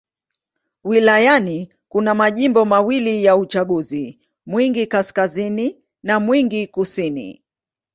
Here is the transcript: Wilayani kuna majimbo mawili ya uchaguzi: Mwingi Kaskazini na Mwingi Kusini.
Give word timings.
Wilayani 0.83 1.69
kuna 1.89 2.15
majimbo 2.15 2.65
mawili 2.65 3.23
ya 3.23 3.35
uchaguzi: 3.35 4.19
Mwingi 4.45 4.87
Kaskazini 4.87 5.83
na 6.03 6.19
Mwingi 6.19 6.67
Kusini. 6.67 7.43